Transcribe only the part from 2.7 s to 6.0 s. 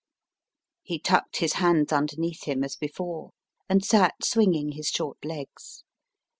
before, and sat swinging his short legs.